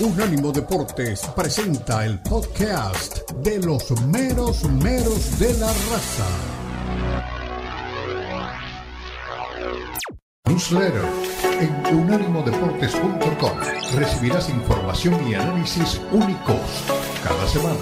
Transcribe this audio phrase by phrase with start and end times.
[0.00, 6.26] Unánimo Deportes presenta el podcast de los meros meros de la raza.
[10.46, 11.04] Newsletter
[11.60, 13.58] en unánimodeportes.com
[13.96, 16.60] recibirás información y análisis únicos
[17.22, 17.80] cada semana.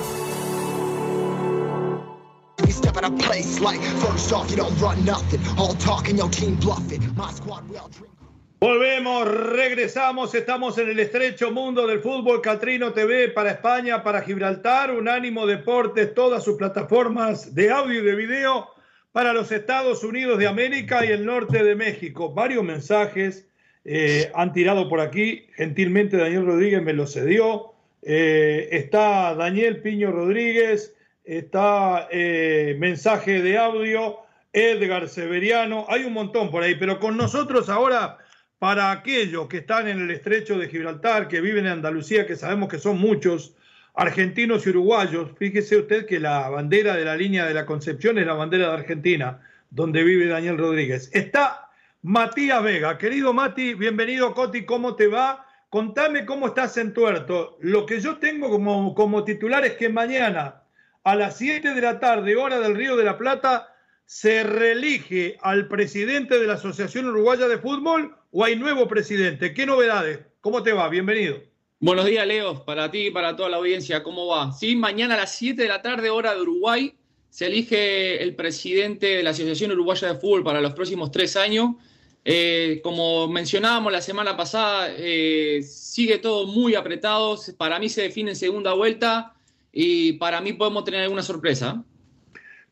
[8.60, 14.90] Volvemos, regresamos, estamos en el estrecho mundo del fútbol Catrino TV para España, para Gibraltar,
[14.90, 18.68] Unánimo Deportes, todas sus plataformas de audio y de video
[19.12, 22.34] para los Estados Unidos de América y el norte de México.
[22.34, 23.48] Varios mensajes
[23.86, 27.72] eh, han tirado por aquí, gentilmente Daniel Rodríguez me lo cedió.
[28.02, 34.18] Eh, está Daniel Piño Rodríguez, está eh, mensaje de audio,
[34.52, 38.18] Edgar Severiano, hay un montón por ahí, pero con nosotros ahora
[38.60, 42.68] para aquellos que están en el estrecho de Gibraltar, que viven en Andalucía, que sabemos
[42.68, 43.56] que son muchos,
[43.94, 48.26] argentinos y uruguayos, fíjese usted que la bandera de la línea de la Concepción es
[48.26, 51.08] la bandera de Argentina, donde vive Daniel Rodríguez.
[51.14, 51.70] Está
[52.02, 52.98] Matías Vega.
[52.98, 55.46] Querido Mati, bienvenido Coti, ¿cómo te va?
[55.70, 57.56] Contame cómo estás en Tuerto.
[57.60, 60.62] Lo que yo tengo como, como titular es que mañana
[61.02, 63.74] a las 7 de la tarde, hora del Río de la Plata,
[64.04, 69.52] se reelige al presidente de la Asociación Uruguaya de Fútbol o hay nuevo presidente?
[69.54, 70.20] ¿Qué novedades?
[70.40, 70.88] ¿Cómo te va?
[70.88, 71.42] Bienvenido.
[71.80, 74.02] Buenos días, Leo, para ti y para toda la audiencia.
[74.02, 74.52] ¿Cómo va?
[74.52, 76.94] Sí, mañana a las 7 de la tarde, hora de Uruguay,
[77.30, 81.76] se elige el presidente de la Asociación Uruguaya de Fútbol para los próximos tres años.
[82.24, 87.38] Eh, como mencionábamos la semana pasada, eh, sigue todo muy apretado.
[87.56, 89.34] Para mí se define en segunda vuelta
[89.72, 91.82] y para mí podemos tener alguna sorpresa.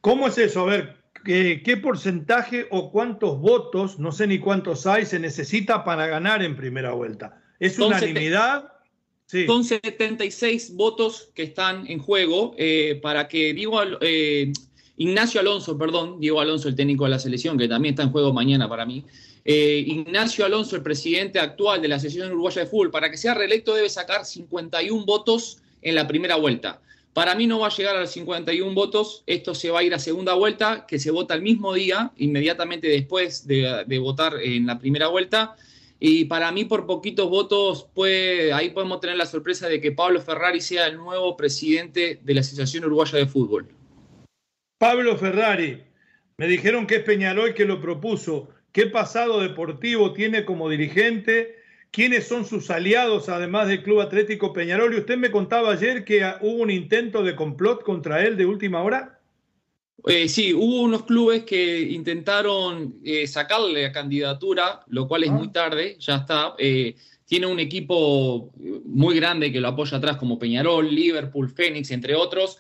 [0.03, 0.61] ¿Cómo es eso?
[0.61, 0.98] A ver,
[1.29, 6.57] ¿qué, porcentaje o cuántos votos, no sé ni cuántos hay, se necesita para ganar en
[6.57, 7.43] primera vuelta?
[7.61, 8.73] ¿Es unanimidad?
[9.27, 9.47] Sí.
[9.47, 14.51] Son 76 votos que están en juego eh, para que Diego, eh,
[14.97, 18.33] Ignacio Alonso, perdón, Diego Alonso, el técnico de la selección, que también está en juego
[18.33, 19.05] mañana para mí,
[19.45, 23.35] eh, Ignacio Alonso, el presidente actual de la Asociación Uruguaya de Fútbol, para que sea
[23.35, 26.81] reelecto debe sacar 51 votos en la primera vuelta.
[27.13, 29.95] Para mí no va a llegar a los 51 votos, esto se va a ir
[29.95, 34.79] a segunda vuelta, que se vota el mismo día, inmediatamente después de, votar en la
[34.79, 35.57] primera vuelta.
[35.99, 40.21] Y para mí por poquitos votos, puede, ahí podemos tener la sorpresa de que Pablo
[40.21, 43.67] Ferrari sea el nuevo presidente de la Asociación Uruguaya de Fútbol.
[44.79, 45.83] Pablo Ferrari,
[46.37, 48.49] me dijeron que es Peñarol que lo propuso.
[48.71, 51.58] ¿Qué pasado deportivo tiene como dirigente?
[51.91, 54.95] Quiénes son sus aliados, además del Club Atlético Peñarol.
[54.95, 58.83] Y usted me contaba ayer que hubo un intento de complot contra él de última
[58.83, 59.19] hora.
[60.07, 65.35] Eh, sí, hubo unos clubes que intentaron eh, sacarle la candidatura, lo cual es ah.
[65.35, 66.55] muy tarde, ya está.
[66.59, 66.95] Eh,
[67.27, 68.53] tiene un equipo
[68.85, 72.59] muy grande que lo apoya atrás, como Peñarol, Liverpool, Fénix, entre otros.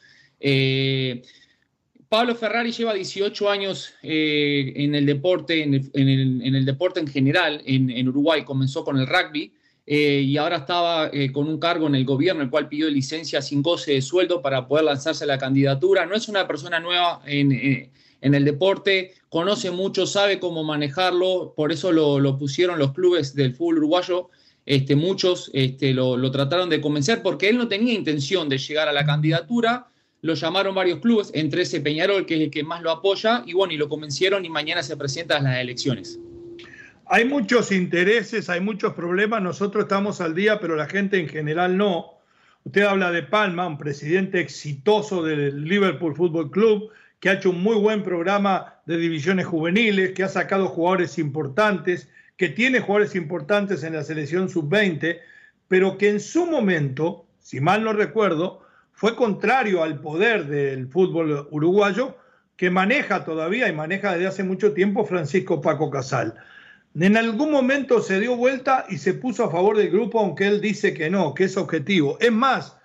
[2.08, 8.08] Pablo Ferrari lleva 18 años eh, en el deporte, en el, deporte en general en,
[8.08, 8.44] Uruguay.
[8.44, 9.52] Comenzó con el rugby
[9.86, 13.42] eh, y ahora estaba eh, con un cargo en el gobierno, el cual pidió licencia
[13.42, 16.06] sin goce de sueldo para poder lanzarse a la candidatura.
[16.06, 17.92] No es una persona nueva en,
[18.22, 23.78] el deporte, conoce mucho, sabe cómo manejarlo, por eso lo, pusieron los clubes del fútbol
[23.78, 24.30] uruguayo.
[24.64, 28.88] Este, muchos este, lo, lo trataron de convencer porque él no tenía intención de llegar
[28.88, 29.88] a la candidatura
[30.22, 33.52] lo llamaron varios clubes, entre ese Peñarol, que es el que más lo apoya, y
[33.52, 36.18] bueno, y lo convencieron y mañana se presentan las elecciones.
[37.06, 41.76] Hay muchos intereses, hay muchos problemas, nosotros estamos al día, pero la gente en general
[41.76, 42.18] no.
[42.64, 46.90] Usted habla de Palma, un presidente exitoso del Liverpool Football Club,
[47.20, 52.08] que ha hecho un muy buen programa de divisiones juveniles, que ha sacado jugadores importantes,
[52.36, 55.18] que tiene jugadores importantes en la selección sub-20,
[55.66, 58.67] pero que en su momento, si mal no recuerdo,
[58.98, 62.16] fue contrario al poder del fútbol uruguayo
[62.56, 66.34] que maneja todavía y maneja desde hace mucho tiempo Francisco Paco Casal.
[66.98, 70.60] En algún momento se dio vuelta y se puso a favor del grupo, aunque él
[70.60, 72.19] dice que no, que es objetivo.
[72.19, 72.76] Es más,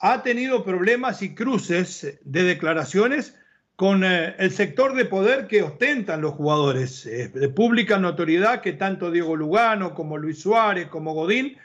[0.00, 3.36] ha tenido problemas y cruces de declaraciones
[3.76, 8.72] con eh, el sector de poder que ostentan los jugadores, eh, de pública notoriedad que
[8.72, 11.56] tanto Diego Lugano como Luis Suárez como Godín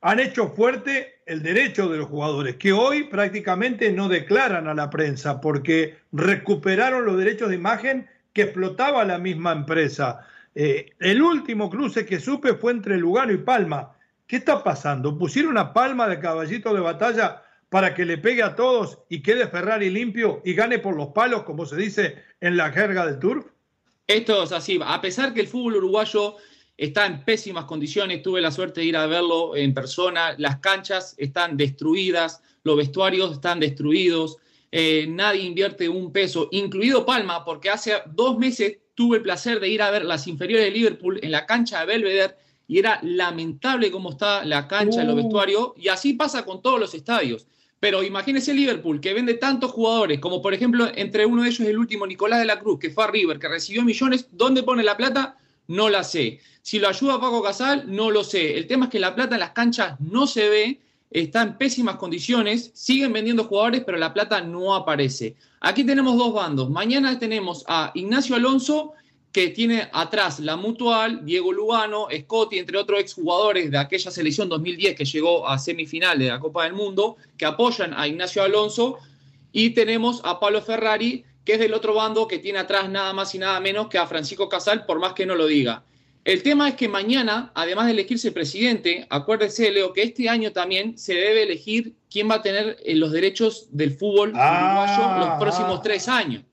[0.00, 4.90] han hecho fuerte el derecho de los jugadores, que hoy prácticamente no declaran a la
[4.90, 10.26] prensa porque recuperaron los derechos de imagen que explotaba la misma empresa.
[10.54, 13.92] Eh, el último cruce que supe fue entre Lugano y Palma.
[14.26, 15.16] ¿Qué está pasando?
[15.18, 19.48] ¿Pusieron una palma de caballito de batalla para que le pegue a todos y quede
[19.48, 23.46] Ferrari limpio y gane por los palos, como se dice en la jerga del turf?
[24.06, 24.80] Esto es así.
[24.84, 26.36] A pesar que el fútbol uruguayo
[26.80, 31.14] está en pésimas condiciones, tuve la suerte de ir a verlo en persona, las canchas
[31.18, 34.38] están destruidas, los vestuarios están destruidos,
[34.72, 39.68] eh, nadie invierte un peso, incluido Palma, porque hace dos meses tuve el placer de
[39.68, 42.36] ir a ver las inferiores de Liverpool en la cancha de Belvedere
[42.66, 45.18] y era lamentable cómo está la cancha, los uh.
[45.18, 47.46] vestuarios, y así pasa con todos los estadios.
[47.78, 51.78] Pero imagínese Liverpool, que vende tantos jugadores, como por ejemplo, entre uno de ellos el
[51.78, 54.96] último, Nicolás de la Cruz, que fue a River, que recibió millones, ¿dónde pone la
[54.96, 55.36] plata?
[55.70, 56.40] No la sé.
[56.62, 58.58] Si lo ayuda Paco Casal, no lo sé.
[58.58, 60.80] El tema es que la plata en las canchas no se ve
[61.12, 65.36] está en pésimas condiciones, siguen vendiendo jugadores, pero la plata no aparece.
[65.60, 66.68] Aquí tenemos dos bandos.
[66.70, 68.94] Mañana tenemos a Ignacio Alonso,
[69.30, 74.96] que tiene atrás la Mutual, Diego Lugano, Scotty, entre otros exjugadores de aquella selección 2010
[74.96, 78.98] que llegó a semifinal de la Copa del Mundo, que apoyan a Ignacio Alonso.
[79.52, 83.34] Y tenemos a Pablo Ferrari, que es del otro bando, que tiene atrás nada más
[83.34, 85.82] y nada menos que a Francisco Casal, por más que no lo diga.
[86.24, 90.96] El tema es que mañana, además de elegirse presidente, acuérdese, Leo, que este año también
[90.96, 95.82] se debe elegir quién va a tener eh, los derechos del fútbol uruguayo los próximos
[95.82, 96.44] tres años.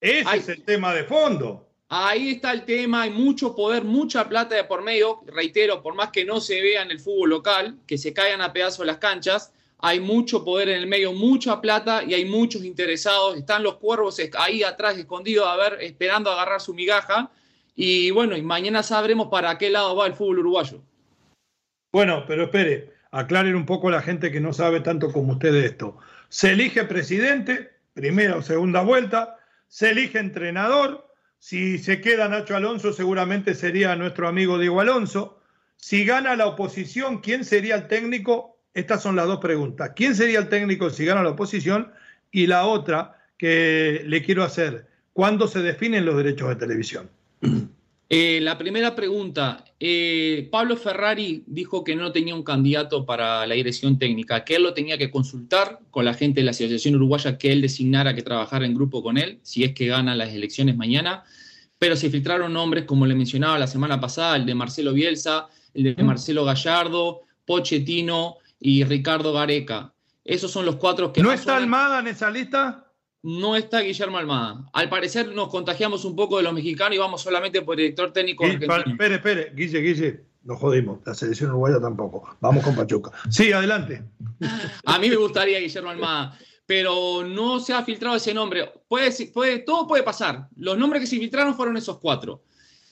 [0.00, 1.68] Ese es el tema de fondo.
[1.88, 5.22] Ahí está el tema, hay mucho poder, mucha plata de por medio.
[5.26, 8.52] Reitero, por más que no se vea en el fútbol local, que se caigan a
[8.52, 13.36] pedazos las canchas, hay mucho poder en el medio, mucha plata y hay muchos interesados.
[13.36, 17.30] Están los cuervos ahí atrás escondidos, a ver, esperando agarrar su migaja
[17.74, 20.82] y bueno, y mañana sabremos para qué lado va el fútbol uruguayo.
[21.92, 25.52] Bueno, pero espere, aclaren un poco a la gente que no sabe tanto como usted
[25.52, 25.98] de esto.
[26.30, 29.36] Se elige presidente, primera o segunda vuelta,
[29.68, 31.06] se elige entrenador.
[31.38, 35.40] Si se queda Nacho Alonso, seguramente sería nuestro amigo Diego Alonso.
[35.76, 38.55] Si gana la oposición, ¿quién sería el técnico?
[38.76, 39.92] Estas son las dos preguntas.
[39.96, 41.92] ¿Quién sería el técnico si gana la oposición?
[42.30, 47.10] Y la otra que le quiero hacer, ¿cuándo se definen los derechos de televisión?
[48.08, 53.56] Eh, la primera pregunta, eh, Pablo Ferrari dijo que no tenía un candidato para la
[53.56, 57.36] dirección técnica, que él lo tenía que consultar con la gente de la Asociación Uruguaya
[57.36, 60.76] que él designara que trabajara en grupo con él, si es que gana las elecciones
[60.76, 61.24] mañana,
[61.80, 65.96] pero se filtraron nombres, como le mencionaba la semana pasada, el de Marcelo Bielsa, el
[65.96, 69.92] de Marcelo Gallardo, Pochettino y Ricardo Gareca.
[70.24, 71.22] Esos son los cuatro que...
[71.22, 72.86] ¿No está Almada en esa lista?
[73.26, 74.64] no está Guillermo Almada.
[74.72, 78.12] Al parecer nos contagiamos un poco de los mexicanos y vamos solamente por el director
[78.12, 81.00] técnico Espere, espere, Guille, Guille, nos jodimos.
[81.04, 82.36] La selección uruguaya tampoco.
[82.40, 83.10] Vamos con Pachuca.
[83.28, 84.04] Sí, adelante.
[84.84, 88.72] A mí me gustaría Guillermo Almada, pero no se ha filtrado ese nombre.
[88.86, 90.48] Puede, puede, todo puede pasar.
[90.54, 92.44] Los nombres que se filtraron fueron esos cuatro.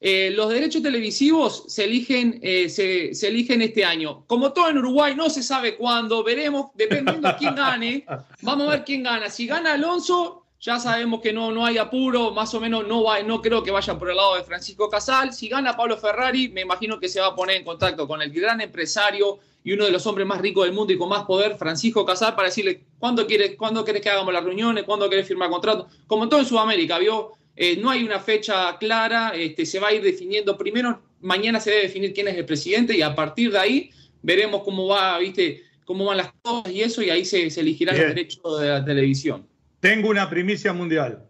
[0.06, 4.22] Eh, los derechos televisivos se eligen, eh, se, se, eligen este año.
[4.26, 8.04] Como todo en Uruguay, no se sabe cuándo, veremos, dependiendo de quién gane.
[8.42, 9.30] Vamos a ver quién gana.
[9.30, 13.22] Si gana Alonso, ya sabemos que no, no hay apuro, más o menos no, va,
[13.22, 15.32] no creo que vayan por el lado de Francisco Casal.
[15.32, 18.30] Si gana Pablo Ferrari, me imagino que se va a poner en contacto con el
[18.30, 21.56] gran empresario y uno de los hombres más ricos del mundo y con más poder,
[21.56, 25.48] Francisco Casal, para decirle cuándo quieres, cuándo quieres que hagamos las reuniones, cuándo quieres firmar
[25.48, 25.88] contrato.
[26.06, 27.32] Como todo en Sudamérica, ¿vio?
[27.56, 30.58] Eh, no hay una fecha clara, este, se va a ir definiendo.
[30.58, 33.90] Primero, mañana se debe definir quién es el presidente y a partir de ahí
[34.22, 38.14] veremos cómo va, viste, cómo van las cosas y eso, y ahí se, elegirá el
[38.14, 39.46] derecho de la televisión.
[39.80, 41.28] Tengo una primicia mundial.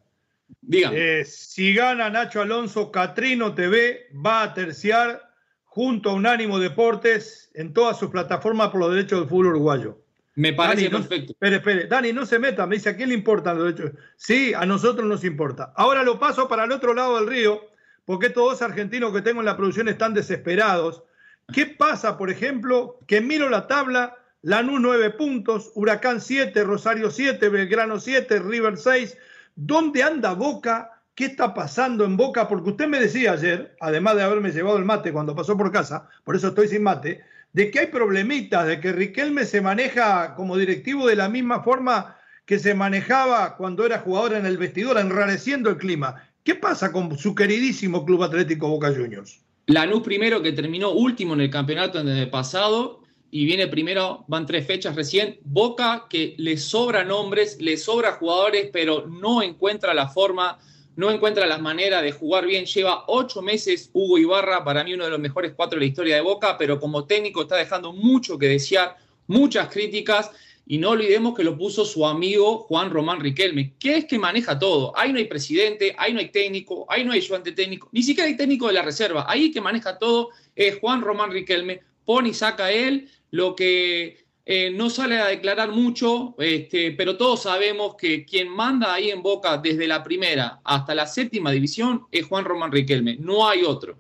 [0.61, 1.21] Dígame.
[1.21, 5.23] Eh, si gana Nacho Alonso, Catrino TV va a terciar
[5.65, 10.04] junto a Unánimo Deportes en todas sus plataformas por los derechos del fútbol uruguayo.
[10.37, 11.33] Me parece perfecto.
[11.33, 11.87] espere, espere.
[11.87, 12.67] Dani, no se meta.
[12.67, 13.99] Me dice, ¿a quién le importan los derechos?
[14.17, 15.73] Sí, a nosotros nos importa.
[15.77, 17.61] Ahora lo paso para el otro lado del río,
[18.05, 21.05] porque estos dos argentinos que tengo en la producción están desesperados.
[21.53, 27.49] ¿Qué pasa, por ejemplo, que miro la tabla, Lanús 9 puntos, Huracán 7, Rosario 7,
[27.49, 29.17] Belgrano 7, River 6?
[29.55, 30.91] ¿Dónde anda Boca?
[31.15, 32.49] ¿Qué está pasando en Boca?
[32.49, 36.09] Porque usted me decía ayer, además de haberme llevado el mate cuando pasó por casa,
[36.25, 37.23] por eso estoy sin mate,
[37.55, 42.17] de que hay problemitas, de que Riquelme se maneja como directivo de la misma forma
[42.45, 46.29] que se manejaba cuando era jugador en el vestidor, enrareciendo el clima.
[46.43, 49.41] ¿Qué pasa con su queridísimo Club Atlético Boca Juniors?
[49.67, 54.47] Lanús primero que terminó último en el campeonato en el pasado y viene primero, van
[54.47, 55.39] tres fechas recién.
[55.45, 60.59] Boca que le sobra nombres, le sobra jugadores, pero no encuentra la forma
[60.97, 62.67] no encuentra las maneras de jugar bien.
[62.67, 66.15] Lleva ocho meses Hugo Ibarra, para mí uno de los mejores cuatro de la historia
[66.17, 68.97] de Boca, pero como técnico está dejando mucho que desear,
[69.27, 70.31] muchas críticas.
[70.67, 74.59] Y no olvidemos que lo puso su amigo Juan Román Riquelme, que es que maneja
[74.59, 74.97] todo.
[74.97, 78.29] Ahí no hay presidente, ahí no hay técnico, ahí no hay ayudante técnico, ni siquiera
[78.29, 79.27] hay técnico de la reserva.
[79.29, 81.83] Ahí que maneja todo es Juan Román Riquelme.
[82.07, 87.43] Pone y saca él lo que eh, no sale a declarar mucho, este, pero todos
[87.43, 92.27] sabemos que quien manda ahí en Boca desde la primera hasta la séptima división es
[92.27, 93.97] Juan Román Riquelme, no hay otro.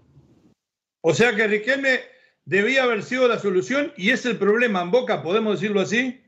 [1.00, 2.00] O sea que Riquelme
[2.44, 6.20] debía haber sido la solución y es el problema en Boca, podemos decirlo así.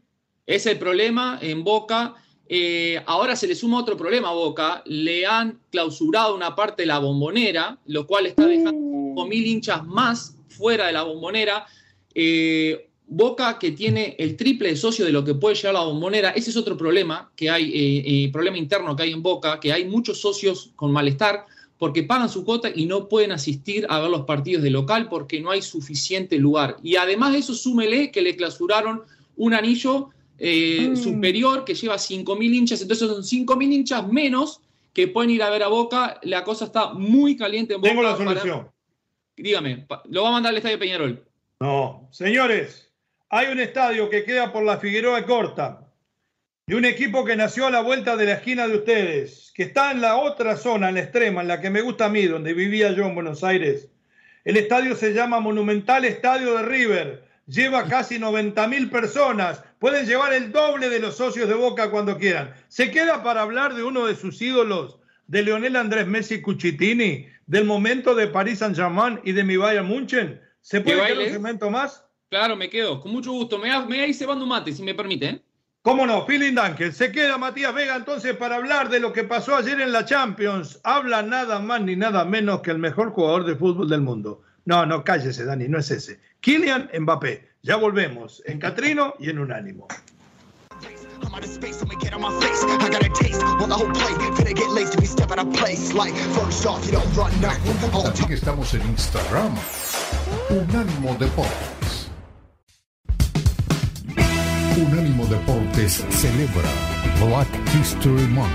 [0.47, 2.15] Es el problema en Boca.
[2.49, 4.83] Eh, ahora se le suma otro problema a Boca.
[4.87, 9.27] Le han clausurado una parte de la bombonera, lo cual está dejando uh.
[9.27, 11.67] mil hinchas más fuera de la bombonera.
[12.15, 16.31] Eh, Boca que tiene el triple de socio de lo que puede llegar la bombonera,
[16.31, 19.85] ese es otro problema que hay, eh, problema interno que hay en Boca, que hay
[19.85, 21.47] muchos socios con malestar
[21.79, 25.41] porque pagan su cuota y no pueden asistir a ver los partidos de local porque
[25.41, 26.79] no hay suficiente lugar.
[26.83, 29.03] Y además de eso, súmele que le clausuraron
[29.37, 30.97] un anillo eh, mm.
[30.97, 34.61] superior que lleva 5.000 hinchas, entonces son 5.000 hinchas menos
[34.93, 36.19] que pueden ir a ver a Boca.
[36.23, 37.91] La cosa está muy caliente en Boca.
[37.91, 38.69] Tengo la solución.
[39.37, 41.23] Dígame, lo va a mandar al Estadio Peñarol.
[41.61, 42.86] No, señores,
[43.29, 45.81] hay un estadio que queda por la Figueroa Corta,
[46.67, 49.91] de un equipo que nació a la vuelta de la esquina de ustedes, que está
[49.91, 52.55] en la otra zona, en la extrema, en la que me gusta a mí, donde
[52.55, 53.89] vivía yo en Buenos Aires.
[54.45, 60.33] El estadio se llama Monumental Estadio de River, lleva casi 90 mil personas, pueden llevar
[60.33, 62.55] el doble de los socios de Boca cuando quieran.
[62.69, 67.65] ¿Se queda para hablar de uno de sus ídolos, de Leonel Andrés Messi Cucitini, del
[67.65, 70.41] momento de París Saint-Germain y de mi Bayern München?
[70.61, 72.06] ¿Se puede quedar un segmento más?
[72.29, 73.59] Claro, me quedo, con mucho gusto.
[73.59, 75.27] Me, me ahí cebando mate, si me permite.
[75.27, 75.43] ¿eh?
[75.83, 76.27] ¿Cómo no?
[76.27, 76.93] Feeling Dunkel.
[76.93, 80.81] Se queda Matías Vega entonces para hablar de lo que pasó ayer en la Champions.
[80.83, 84.43] Habla nada más ni nada menos que el mejor jugador de fútbol del mundo.
[84.65, 86.19] No, no, cállese, Dani, no es ese.
[86.41, 87.49] Kylian Mbappé.
[87.63, 89.87] Ya volvemos en Catrino y en Unánimo.
[98.09, 99.55] Así que estamos en Instagram.
[100.51, 101.76] Unánimo Deportes.
[104.77, 106.69] Unánimo Deportes celebra
[107.19, 108.53] Black History Month,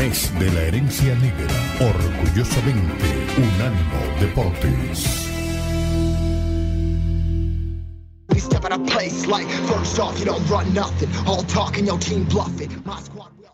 [0.00, 1.54] mes de la herencia negra.
[1.78, 3.04] Orgullosamente,
[3.38, 5.30] Unánimo Deportes.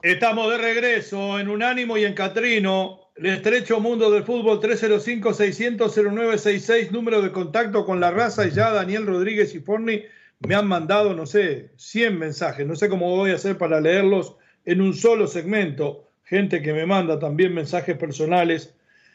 [0.02, 3.11] Estamos de regreso en Unánimo y en Catrino.
[3.14, 9.04] El estrecho mundo del fútbol 305-600-0966, número de contacto con la raza y ya Daniel
[9.04, 10.02] Rodríguez y Forni
[10.41, 12.67] me han mandado, no sé, 100 mensajes.
[12.67, 16.09] No sé cómo voy a hacer para leerlos en un solo segmento.
[16.25, 18.75] Gente que me manda también mensajes personales.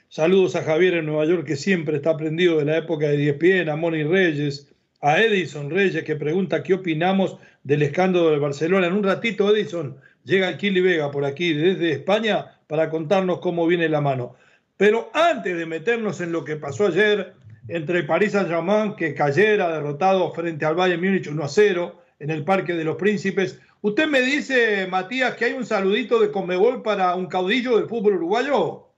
[0.10, 3.68] Saludos a Javier en Nueva York, que siempre está aprendido de la época de Diez
[3.68, 8.88] a Moni Reyes, a Edison Reyes, que pregunta qué opinamos del escándalo de Barcelona.
[8.88, 13.90] En un ratito, Edison, llega Kili Vega por aquí desde España para contarnos cómo viene
[13.90, 14.36] la mano.
[14.78, 17.34] Pero antes de meternos en lo que pasó ayer,
[17.68, 22.44] entre París Saint-Germain, que cayera derrotado frente al Bayern Múnich 1 a 0 en el
[22.44, 23.60] Parque de los Príncipes.
[23.82, 28.16] Usted me dice, Matías, que hay un saludito de Comebol para un caudillo del fútbol
[28.16, 28.90] uruguayo.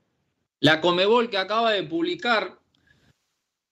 [0.60, 2.58] La Comebol que acaba de publicar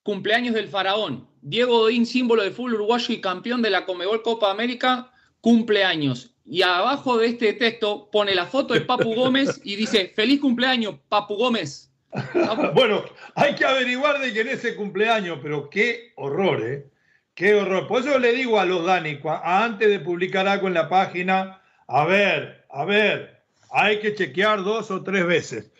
[0.03, 1.27] cumpleaños del faraón.
[1.41, 5.11] Diego Odín, símbolo del fútbol uruguayo y campeón de la Comebol Copa América,
[5.41, 6.35] cumpleaños.
[6.43, 10.95] Y abajo de este texto pone la foto de Papu Gómez y dice, feliz cumpleaños,
[11.09, 11.91] Papu Gómez.
[12.73, 13.03] bueno,
[13.35, 16.87] hay que averiguar de quién es ese cumpleaños, pero qué horror, ¿eh?
[17.33, 17.87] Qué horror.
[17.87, 22.05] Por eso le digo a los Dani, antes de publicar algo en la página, a
[22.05, 23.41] ver, a ver,
[23.71, 25.71] hay que chequear dos o tres veces.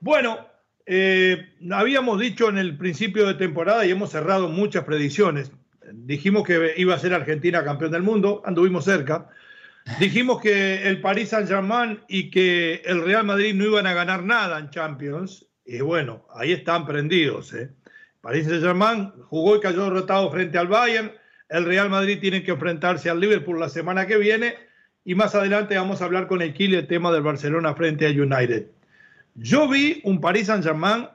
[0.00, 0.46] Bueno,
[0.86, 5.52] eh, habíamos dicho en el principio de temporada y hemos cerrado muchas predicciones.
[5.92, 9.28] Dijimos que iba a ser Argentina campeón del mundo, anduvimos cerca.
[9.98, 14.58] Dijimos que el Paris Saint-Germain y que el Real Madrid no iban a ganar nada
[14.58, 17.52] en Champions y bueno, ahí están prendidos.
[17.54, 17.70] ¿eh?
[18.20, 21.12] París Saint-Germain jugó y cayó derrotado frente al Bayern.
[21.48, 24.54] El Real Madrid tiene que enfrentarse al Liverpool la semana que viene.
[25.04, 28.10] Y más adelante vamos a hablar con el Kile el tema del Barcelona frente a
[28.10, 28.66] United.
[29.34, 31.08] Yo vi un París Saint-Germain,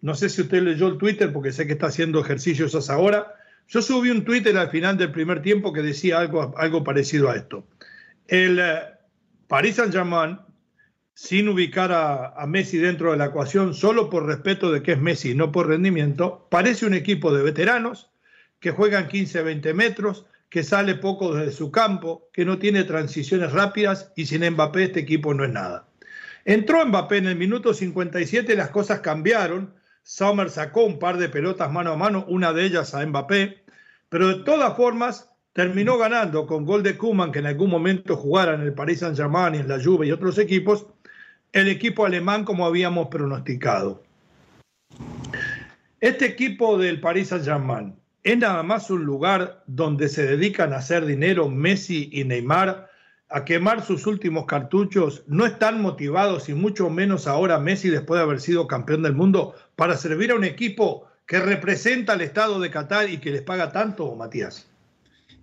[0.00, 3.34] no sé si usted leyó el Twitter porque sé que está haciendo ejercicios hasta ahora.
[3.68, 7.36] Yo subí un Twitter al final del primer tiempo que decía algo, algo parecido a
[7.36, 7.66] esto.
[8.28, 8.82] El eh,
[9.48, 10.38] París Saint-Germain
[11.14, 15.34] sin ubicar a, Messi dentro de la ecuación solo por respeto de que es Messi,
[15.34, 18.10] no por rendimiento, parece un equipo de veteranos
[18.60, 24.12] que juegan 15-20 metros, que sale poco desde su campo, que no tiene transiciones rápidas
[24.16, 25.88] y sin Mbappé este equipo no es nada.
[26.44, 29.74] Entró Mbappé en el minuto 57 las cosas cambiaron.
[30.02, 33.64] Sommer sacó un par de pelotas mano a mano, una de ellas a Mbappé,
[34.08, 38.54] pero de todas formas terminó ganando con gol de Kuman, que en algún momento jugara
[38.54, 40.86] en el Paris Saint-Germain y en la Juve y otros equipos,
[41.52, 44.02] el equipo alemán como habíamos pronosticado.
[46.00, 51.04] Este equipo del Paris Saint-Germain es nada más un lugar donde se dedican a hacer
[51.04, 52.90] dinero Messi y Neymar,
[53.28, 58.24] a quemar sus últimos cartuchos, no están motivados y mucho menos ahora Messi después de
[58.24, 62.70] haber sido campeón del mundo para servir a un equipo que representa al Estado de
[62.70, 64.68] Qatar y que les paga tanto, Matías?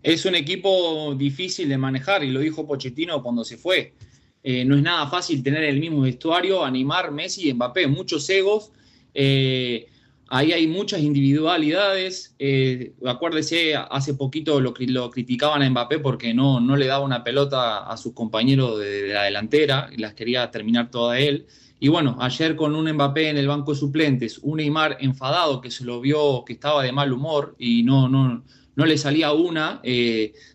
[0.03, 3.93] Es un equipo difícil de manejar y lo dijo Pochettino cuando se fue.
[4.43, 8.71] Eh, no es nada fácil tener el mismo vestuario, animar Messi y Mbappé, muchos egos.
[9.13, 9.87] Eh,
[10.29, 12.35] ahí hay muchas individualidades.
[12.39, 17.23] Eh, acuérdese, hace poquito lo, lo, criticaban a Mbappé porque no, no le daba una
[17.23, 21.45] pelota a sus compañeros de, la delantera y las quería terminar toda él.
[21.81, 25.71] Y bueno, ayer con un Mbappé en el banco de suplentes, un Neymar enfadado que
[25.71, 28.43] se lo vio que estaba de mal humor y no, no,
[28.75, 29.81] no le salía una.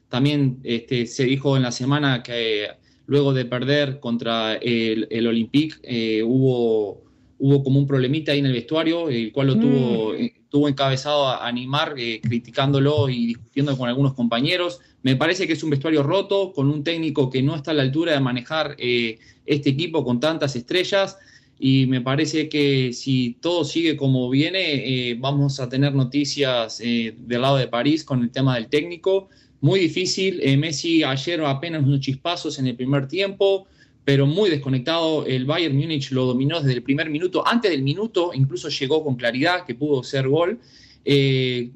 [0.08, 2.68] También este, se dijo en la semana que
[3.06, 7.02] luego de perder contra el, el Olympique eh, hubo,
[7.38, 10.16] hubo como un problemita ahí en el vestuario, el cual lo tuvo, mm.
[10.16, 14.80] eh, tuvo encabezado a, animar, criticándolo y discutiendo con algunos compañeros.
[15.02, 17.82] Me parece que es un vestuario roto, con un técnico que no está a la
[17.82, 21.18] altura de manejar este equipo con tantas estrellas
[21.58, 27.14] y me parece que si todo sigue como viene, eh, vamos a tener noticias eh,
[27.16, 29.28] del lado de París con el tema del técnico.
[29.64, 33.66] Muy difícil, eh, Messi ayer apenas unos chispazos en el primer tiempo,
[34.04, 35.24] pero muy desconectado.
[35.24, 37.42] El Bayern Múnich lo dominó desde el primer minuto.
[37.48, 40.60] Antes del minuto incluso llegó con claridad que pudo ser gol.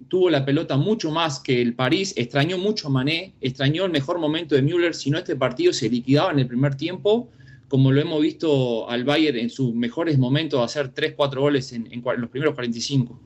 [0.08, 4.18] tuvo la pelota mucho más que el París, extrañó mucho a Mané, extrañó el mejor
[4.18, 7.30] momento de Müller, si no este partido se liquidaba en el primer tiempo
[7.68, 12.02] como lo hemos visto al Bayern en sus mejores momentos, hacer 3-4 goles en, en,
[12.18, 13.18] los primeros 45.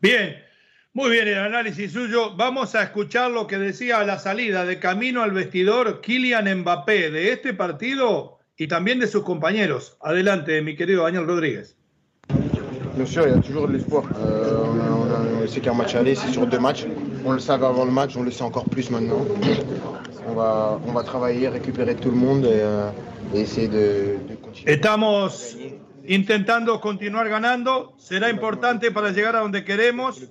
[0.00, 0.34] Bien,
[0.94, 2.34] muy bien el análisis suyo.
[2.36, 7.10] Vamos a escuchar lo que decía a la salida de camino al vestidor Kylian Mbappé
[7.10, 9.96] de este partido y también de sus compañeros.
[10.02, 11.76] Adelante, mi querido Daniel Rodríguez.
[12.94, 14.04] Bien sûr, il y a toujours de l'espoir.
[14.18, 16.84] Euh, on, on, on, sait qu'un match aller, c'est sur deux matchs.
[17.24, 19.24] On le savait avant le match, on le sait encore plus maintenant.
[20.28, 22.90] On va, on va travailler, récupérer tout le monde et, euh,
[24.66, 25.56] Estamos
[26.06, 27.94] intentando continuar ganando.
[27.98, 30.22] Será importante para llegar a donde queremos.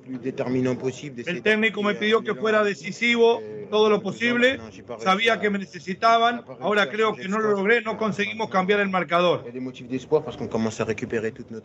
[1.26, 4.60] El técnico me pidió que fuera decisivo todo lo posible.
[5.00, 6.44] Sabía que me necesitaban.
[6.60, 7.82] Ahora creo que no lo logré.
[7.82, 9.46] No conseguimos cambiar el marcador.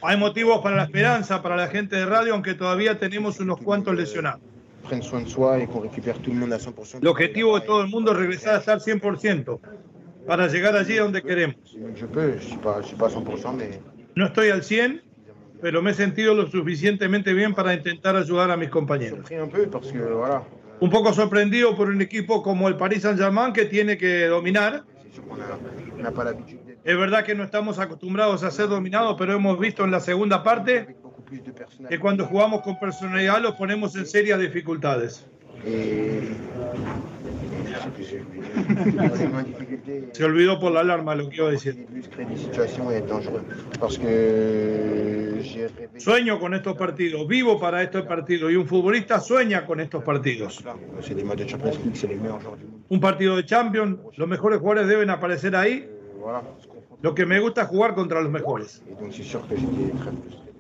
[0.02, 3.94] Hay motivos para la esperanza para la gente de radio, aunque todavía tenemos unos cuantos
[3.94, 4.40] lesionados.
[7.00, 9.58] El objetivo de todo el mundo es regresar a estar 100%
[10.26, 11.56] para llegar allí donde queremos.
[14.16, 15.02] No estoy al 100,
[15.60, 19.30] pero me he sentido lo suficientemente bien para intentar ayudar a mis compañeros.
[20.80, 24.84] Un poco sorprendido por un equipo como el Paris Saint-Germain que tiene que dominar.
[26.82, 30.42] Es verdad que no estamos acostumbrados a ser dominados, pero hemos visto en la segunda
[30.42, 30.96] parte
[31.86, 35.26] que cuando jugamos con personalidad los ponemos en serias dificultades.
[40.12, 41.86] Se olvidó por la alarma lo que iba a decir.
[45.98, 50.64] Sueño con estos partidos, vivo para estos partidos y un futbolista sueña con estos partidos.
[52.88, 55.88] Un partido de Champions, los mejores jugadores deben aparecer ahí.
[57.02, 58.82] Lo que me gusta es jugar contra los mejores.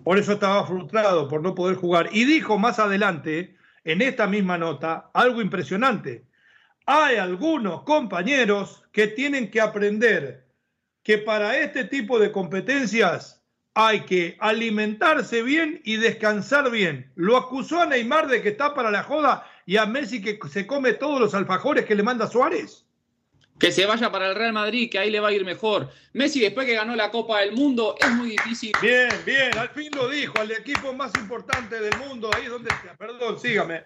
[0.04, 2.10] Por eso estaba frustrado por no poder jugar.
[2.12, 6.25] Y dijo más adelante, en esta misma nota, algo impresionante
[6.86, 10.46] hay algunos compañeros que tienen que aprender
[11.02, 13.42] que para este tipo de competencias
[13.74, 17.12] hay que alimentarse bien y descansar bien.
[17.16, 20.66] Lo acusó a Neymar de que está para la joda y a Messi que se
[20.66, 22.86] come todos los alfajores que le manda Suárez.
[23.58, 25.90] Que se vaya para el Real Madrid, que ahí le va a ir mejor.
[26.12, 28.72] Messi, después que ganó la Copa del Mundo, es muy difícil.
[28.80, 32.70] Bien, bien, al fin lo dijo, al equipo más importante del mundo, ahí donde.
[32.98, 33.84] Perdón, sígame.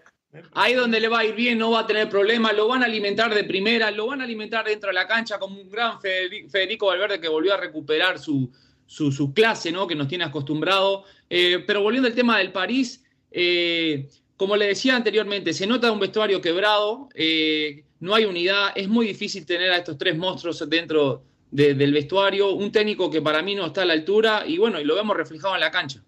[0.53, 2.87] Ahí donde le va a ir bien, no va a tener problemas, lo van a
[2.87, 6.87] alimentar de primera, lo van a alimentar dentro de la cancha como un gran Federico
[6.87, 8.51] Valverde que volvió a recuperar su,
[8.87, 9.87] su, clase, ¿no?
[9.89, 11.05] Que nos tiene acostumbrado.
[11.29, 16.01] Eh, pero volviendo al tema del París, eh, como le decía anteriormente, se nota un
[16.01, 21.25] vestuario quebrado, eh, no hay unidad, es muy difícil tener a estos tres monstruos dentro
[21.51, 24.85] del vestuario, un técnico que para mí no está a la altura y bueno, y
[24.85, 26.05] lo vemos reflejado en la cancha.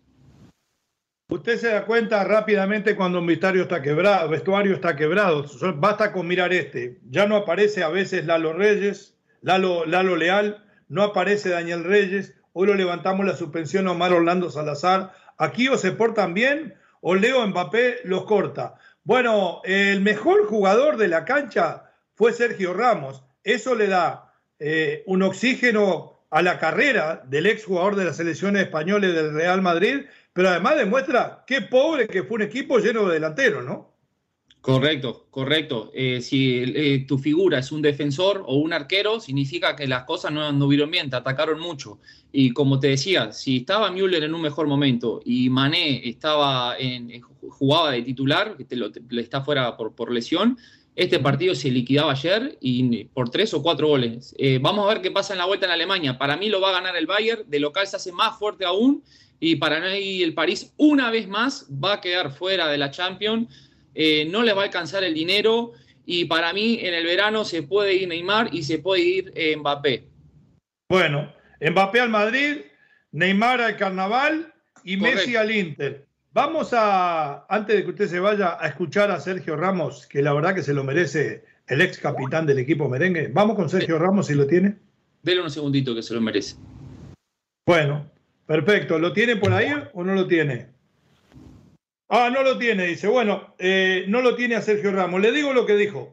[1.33, 5.47] Usted se da cuenta rápidamente cuando un vestuario está quebrado, vestuario está quebrado.
[5.77, 7.01] Basta con mirar este.
[7.09, 12.35] Ya no aparece a veces Lalo Reyes, Lalo, Lalo Leal, no aparece Daniel Reyes.
[12.53, 15.15] Hoy lo levantamos la suspensión a Omar Orlando Salazar.
[15.39, 18.75] Aquí o se portan bien o Leo Mbappé los corta.
[19.03, 23.25] Bueno, el mejor jugador de la cancha fue Sergio Ramos.
[23.43, 29.07] Eso le da eh, un oxígeno a la carrera del exjugador de la selección española
[29.07, 33.65] del Real Madrid pero además demuestra qué pobre que fue un equipo lleno de delanteros,
[33.65, 33.93] ¿no?
[34.63, 35.91] Correcto, correcto.
[35.93, 40.31] Eh, si eh, tu figura es un defensor o un arquero, significa que las cosas
[40.31, 41.99] no anduvieron bien, te atacaron mucho.
[42.31, 47.21] Y como te decía, si estaba Müller en un mejor momento y Mané estaba en,
[47.23, 50.57] jugaba de titular, que le está fuera por, por, lesión,
[50.95, 54.33] este partido se liquidaba ayer y por tres o cuatro goles.
[54.39, 56.19] Eh, vamos a ver qué pasa en la vuelta en Alemania.
[56.19, 59.03] Para mí lo va a ganar el Bayern, de local se hace más fuerte aún
[59.45, 63.49] y para mí el París una vez más va a quedar fuera de la Champions
[63.93, 65.73] eh, no les va a alcanzar el dinero
[66.07, 69.57] y para mí en el verano se puede ir Neymar y se puede ir eh,
[69.57, 70.05] Mbappé.
[70.89, 72.59] Bueno, Mbappé al Madrid,
[73.11, 76.07] Neymar al Carnaval y Messi al Inter.
[76.33, 80.33] Vamos a, antes de que usted se vaya, a escuchar a Sergio Ramos, que la
[80.33, 83.29] verdad que se lo merece el ex capitán del equipo merengue.
[83.33, 84.77] Vamos con Sergio Ramos si lo tiene.
[85.25, 86.57] Dele un segundito que se lo merece.
[87.67, 88.12] Bueno,
[88.53, 88.99] perfecto.
[88.99, 90.67] ¿Lo tiene por ahí o no lo tiene?
[92.11, 93.09] Ah, no lo tiene, dice.
[93.09, 95.23] Bueno, eh, no lo tiene a Sergio Ramos.
[95.23, 96.13] Le digo lo que dijo,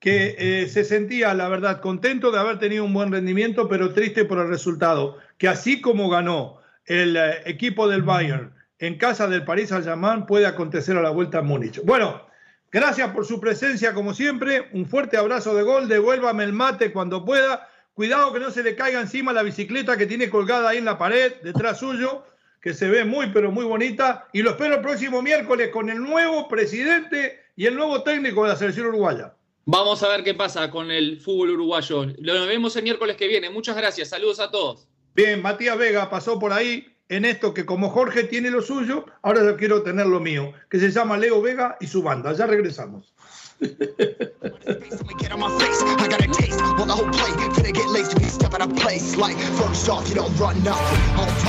[0.00, 4.24] que eh, se sentía, la verdad, contento de haber tenido un buen rendimiento, pero triste
[4.24, 5.18] por el resultado.
[5.38, 10.46] Que así como ganó el eh, equipo del Bayern en casa del París Saint-Germain, puede
[10.46, 11.80] acontecer a la vuelta en Múnich.
[11.84, 12.26] Bueno,
[12.72, 14.68] gracias por su presencia, como siempre.
[14.72, 15.86] Un fuerte abrazo de gol.
[15.86, 17.68] Devuélvame el mate cuando pueda.
[17.96, 20.98] Cuidado que no se le caiga encima la bicicleta que tiene colgada ahí en la
[20.98, 22.24] pared, detrás suyo
[22.60, 24.28] que se ve muy, pero muy bonita.
[24.34, 28.50] Y lo espero el próximo miércoles con el nuevo presidente y el nuevo técnico de
[28.50, 29.32] la selección uruguaya.
[29.64, 32.04] Vamos a ver qué pasa con el fútbol uruguayo.
[32.18, 33.48] Lo vemos el miércoles que viene.
[33.48, 34.10] Muchas gracias.
[34.10, 34.86] Saludos a todos.
[35.14, 39.42] Bien, Matías Vega pasó por ahí en esto que como Jorge tiene lo suyo, ahora
[39.42, 42.34] yo quiero tener lo mío, que se llama Leo Vega y su banda.
[42.34, 43.14] Ya regresamos.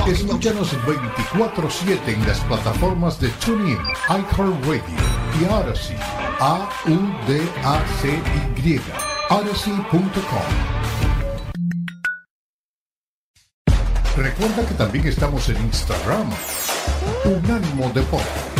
[0.06, 4.82] Escúchanos 24-7 en las plataformas de TuneIn, iHeartRadio
[5.40, 5.96] y Odyssey.
[6.40, 7.20] A-U-D-A-C-Y.
[9.30, 10.78] Odyssey.com.
[14.16, 16.28] Recuerda que también estamos en Instagram.
[17.24, 18.57] Unánimo Deportes.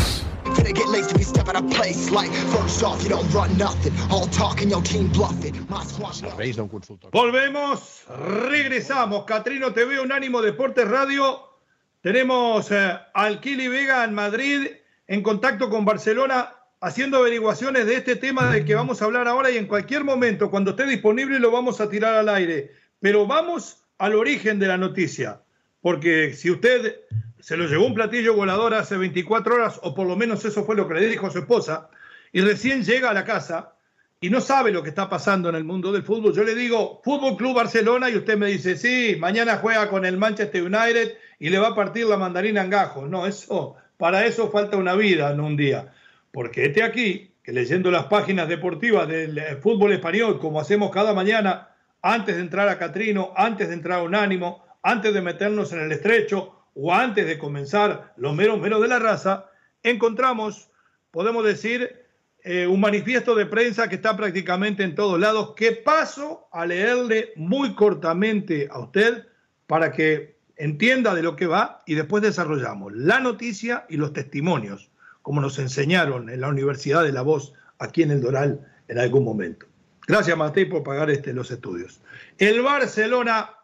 [7.11, 8.05] Volvemos,
[8.51, 9.25] regresamos.
[9.25, 11.41] Catrino TV, Unánimo Deportes Radio.
[12.03, 14.67] Tenemos eh, al Kili Vega en Madrid
[15.07, 19.51] en contacto con Barcelona haciendo averiguaciones de este tema del que vamos a hablar ahora
[19.51, 22.73] y en cualquier momento, cuando esté disponible, lo vamos a tirar al aire.
[23.01, 25.41] Pero vamos al origen de la noticia,
[25.81, 26.97] porque si usted
[27.41, 30.77] se lo llevó un platillo volador hace 24 horas, o por lo menos eso fue
[30.77, 31.91] lo que le dijo su esposa,
[32.33, 33.75] y recién llega a la casa
[34.21, 36.35] y no sabe lo que está pasando en el mundo del fútbol.
[36.35, 40.17] Yo le digo, Fútbol Club Barcelona, y usted me dice, sí, mañana juega con el
[40.17, 43.09] Manchester United y le va a partir la mandarina en gajos.
[43.09, 45.93] No, eso, para eso falta una vida, no un día.
[46.33, 51.15] Porque este aquí, que leyendo las páginas deportivas del eh, fútbol español, como hacemos cada
[51.15, 51.69] mañana,
[52.03, 55.93] antes de entrar a Catrino, antes de entrar a Unánimo, antes de meternos en el
[55.93, 59.47] estrecho, o antes de comenzar los meros meros de la raza,
[59.83, 60.71] encontramos,
[61.11, 62.07] podemos decir,
[62.45, 67.33] eh, un manifiesto de prensa que está prácticamente en todos lados, que paso a leerle
[67.35, 69.27] muy cortamente a usted
[69.67, 74.89] para que entienda de lo que va y después desarrollamos la noticia y los testimonios,
[75.23, 79.25] como nos enseñaron en la Universidad de La Voz aquí en el Doral en algún
[79.25, 79.67] momento.
[80.07, 82.01] Gracias, Matei, por pagar este, los estudios.
[82.39, 83.58] El Barcelona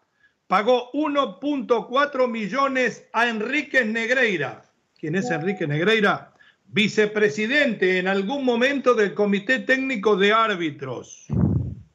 [0.47, 4.65] pagó 1.4 millones a Enrique Negreira.
[4.99, 6.33] ¿Quién es Enrique Negreira?
[6.67, 11.27] Vicepresidente en algún momento del Comité Técnico de Árbitros.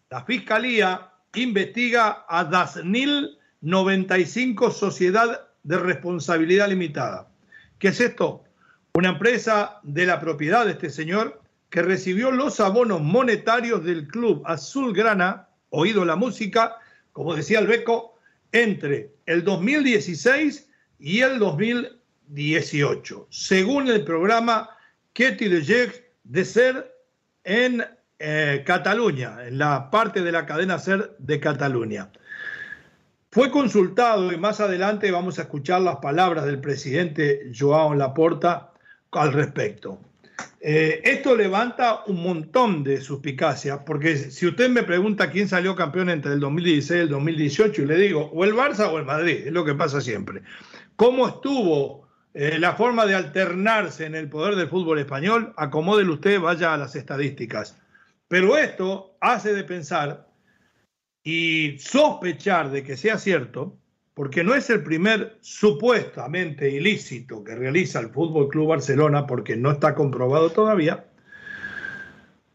[0.10, 7.28] La Fiscalía investiga a Dasnil 95 Sociedad de Responsabilidad Limitada.
[7.78, 8.44] ¿Qué es esto?
[8.94, 14.42] Una empresa de la propiedad de este señor que recibió los abonos monetarios del club
[14.46, 16.78] Azulgrana, oído la música,
[17.14, 18.19] como decía el Beco,
[18.52, 24.70] entre el 2016 y el 2018, según el programa
[25.14, 25.92] Ketty de
[26.24, 26.96] de Ser
[27.44, 27.84] en
[28.20, 32.12] eh, Cataluña, en la parte de la cadena Ser de Cataluña.
[33.32, 38.74] Fue consultado y más adelante vamos a escuchar las palabras del presidente Joao Laporta
[39.12, 40.00] al respecto.
[40.62, 46.10] Eh, esto levanta un montón de suspicacia, porque si usted me pregunta quién salió campeón
[46.10, 49.48] entre el 2016 y el 2018, y le digo, o el Barça o el Madrid,
[49.48, 50.42] es lo que pasa siempre.
[50.96, 55.54] ¿Cómo estuvo eh, la forma de alternarse en el poder del fútbol español?
[55.56, 57.78] Acomódelo usted, vaya a las estadísticas.
[58.28, 60.28] Pero esto hace de pensar
[61.24, 63.78] y sospechar de que sea cierto
[64.20, 69.72] porque no es el primer supuestamente ilícito que realiza el Fútbol Club Barcelona, porque no
[69.72, 71.06] está comprobado todavía,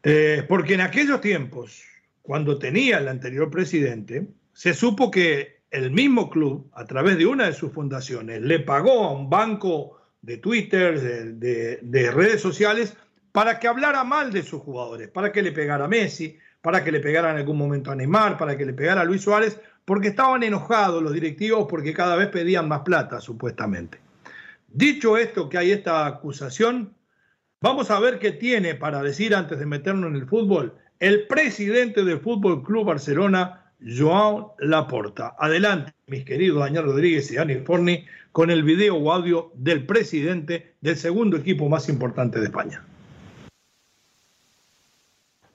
[0.02, 1.82] Eh, porque en aquellos tiempos,
[2.20, 7.46] cuando tenía el anterior presidente, se supo que el mismo club, a través de una
[7.46, 12.94] de sus fundaciones, le pagó a un banco de Twitter, de, redes sociales,
[13.32, 16.92] para que hablara mal de sus jugadores, para que le pegara a Messi, para que
[16.92, 20.08] le pegara en algún momento a Neymar, para que le pegara a Luis Suárez, porque
[20.08, 23.98] estaban enojados los directivos porque cada vez pedían más plata, supuestamente.
[24.68, 26.94] Dicho esto, que hay esta acusación,
[27.60, 32.04] vamos a ver qué tiene para decir antes de meternos en el fútbol el presidente
[32.04, 35.34] del Fútbol Club Barcelona, Joao Laporta.
[35.38, 40.74] Adelante, mis queridos Daniel Rodríguez y Dani Forni, con el video o audio del presidente
[40.80, 42.82] del segundo equipo más importante de España.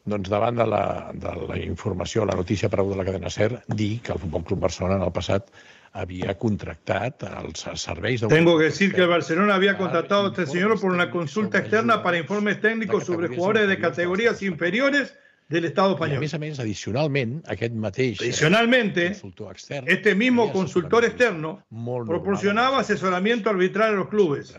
[0.10, 4.00] Doncs davant de la, de la informació, la notícia apareguda de la cadena SER, dir
[4.02, 5.50] que el Futbol Club Barcelona en el passat
[5.93, 8.28] havia contractat els serveis de...
[8.28, 12.04] Tengo que decir que el Barcelona había contratado a este señor por una consulta externa
[12.04, 15.15] para informes técnicos sobre jugadores de categorías inferiores
[15.50, 16.13] del Estado español.
[16.13, 21.65] I a més a més, adicionalment, aquest mateix Adicionalmente, extern, este mismo consultor externo
[22.06, 24.54] proporcionaba asesoramiento arbitral a los clubes.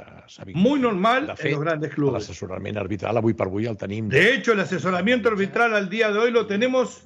[0.54, 2.20] Muy normal de fet, en los grandes clubes.
[2.20, 4.08] L'assessorament arbitral avui per avui el tenim.
[4.08, 7.02] De hecho, el asesoramiento arbitral al día de hoy lo tenemos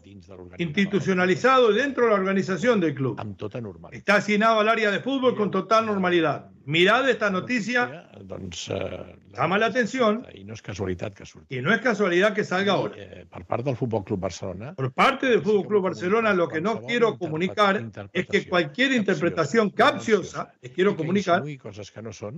[0.58, 3.18] institucionalizado dentro de la organización del club.
[3.20, 3.98] Amb tota normalitat.
[3.98, 6.50] Está asignado al área de fútbol con total normalidad.
[6.66, 10.24] Mirad esta noticia, doncs, eh, llama la atención.
[10.32, 11.58] I no és casualitat que surti.
[11.58, 12.94] Y no es casualidad que salga ahora.
[12.96, 14.74] Eh, per part del Futbol Club Barcelona.
[14.74, 19.70] Por parte del Fútbol Club Barcelona, lo que no quiero comunicar es que cualquier interpretación
[19.70, 21.42] capciosa, les quiero comunicar,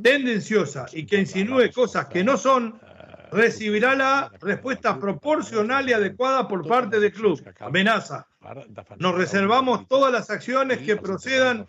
[0.03, 2.79] tendenciosa y que insinúe cosas que no son,
[3.33, 7.43] recibirá la respuesta proporcional y adecuada por parte del club.
[7.61, 8.27] Amenaza.
[8.99, 11.67] Nos reservamos todas las acciones que procedan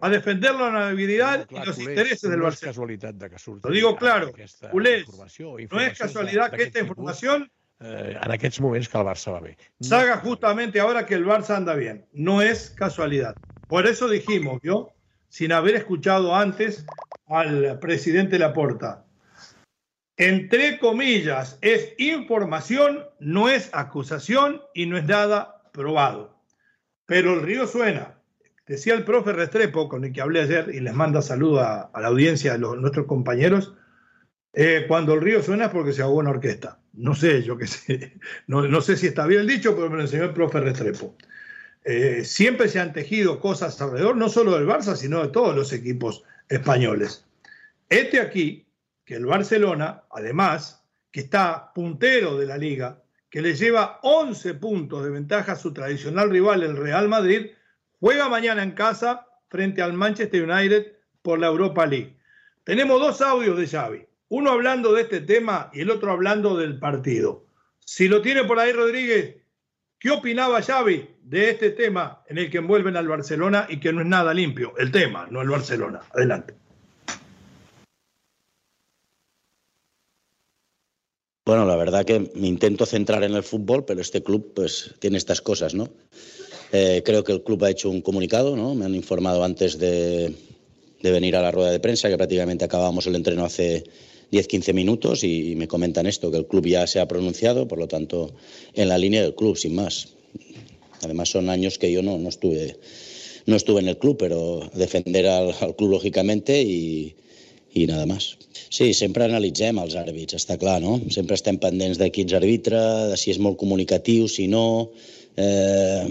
[0.00, 2.98] a defender la navegabilidad y los intereses del Barcelona.
[3.62, 4.30] Lo digo claro,
[4.70, 5.06] culés,
[5.70, 10.80] no es casualidad que esta información eh, en aquests moments que el Barça va justamente
[10.80, 12.06] ahora que el Barça anda bien.
[12.12, 13.34] No es casualidad.
[13.68, 14.93] Por eso dijimos, yo,
[15.34, 16.86] sin haber escuchado antes
[17.26, 19.04] al presidente Laporta,
[20.16, 26.40] entre comillas, es información, no es acusación y no es nada probado.
[27.04, 28.14] Pero el río suena.
[28.68, 32.06] Decía el profe Restrepo, con el que hablé ayer, y les manda saludo a, la
[32.06, 33.74] audiencia, de nuestros compañeros,
[34.52, 36.78] eh, cuando el río suena es porque se ahogó una orquesta.
[36.92, 38.20] No sé, yo qué sé.
[38.46, 41.16] No, sé si está bien dicho, pero me lo enseñó el profe Restrepo.
[41.84, 45.72] Eh, siempre se han tejido cosas alrededor, no solo del Barça, sino de todos los
[45.72, 47.26] equipos españoles.
[47.90, 48.66] Este aquí,
[49.04, 55.04] que el Barcelona, además, que está puntero de la liga, que le lleva 11 puntos
[55.04, 57.50] de ventaja a su tradicional rival, el Real Madrid,
[58.00, 62.16] juega mañana en casa frente al Manchester United por la Europa League.
[62.64, 66.78] Tenemos dos audios de Xavi, uno hablando de este tema y el otro hablando del
[66.78, 67.44] partido.
[67.80, 69.36] Si lo tiene por ahí Rodríguez,
[69.98, 74.00] ¿qué opinaba Xavi de este tema en el que envuelven al Barcelona y que no
[74.00, 74.74] es nada limpio?
[74.78, 76.00] El tema, no el Barcelona.
[76.14, 76.54] Adelante.
[81.46, 85.18] Bueno, la verdad que me intento centrar en el fútbol, pero este club pues tiene
[85.18, 85.90] estas cosas, ¿no?
[86.72, 88.74] Eh, creo que el club ha hecho un comunicado, ¿no?
[88.74, 90.34] Me han informado antes de,
[91.02, 93.84] venir a la rueda de prensa que prácticamente acabamos el entreno hace
[94.34, 97.88] 10-15 minutos y, me comentan esto, que el club ya se ha pronunciado, por lo
[97.88, 98.34] tanto,
[98.74, 100.08] en la línea del club, sin más.
[101.02, 102.78] Además, son años que yo no, no, estuve,
[103.46, 107.14] no estuve en el club, pero defender al, al club lógicamente y,
[107.74, 108.30] i nada més.
[108.70, 110.96] Sí, sempre analitzem els àrbits, està clar, no?
[111.14, 114.90] Sempre estem pendents de qui ens de si és molt comunicatiu, si no...
[115.34, 116.04] Eh,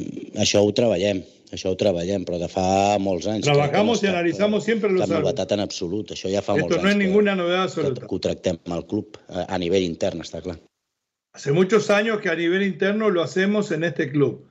[0.44, 1.22] això ho treballem,
[1.54, 3.46] això ho treballem, però de fa molts anys.
[3.46, 5.24] Trabajamos y analizamos siempre los árbitros.
[5.24, 6.84] novetat en absolut, això ja fa Esto molts no anys.
[6.84, 8.02] no es ninguna novedad absoluta.
[8.02, 10.58] Que, que ho tractem al club a, a nivell intern, està clar.
[11.34, 14.46] Hace muchos años que a nivel interno lo hacemos en este club.